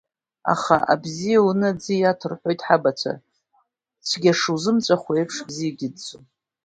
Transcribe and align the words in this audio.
Аха, 0.53 0.77
абзиа 0.93 1.39
уны 1.47 1.67
аӡы 1.71 1.93
иаҭ,— 1.97 2.21
рҳәоит 2.31 2.59
ҳабацәа, 2.67 3.13
цәгьа 4.07 4.33
шузымҵәахуа 4.39 5.13
еиԥш, 5.17 5.35
бзиагьы 5.47 5.87
ыӡӡом. 5.89 6.23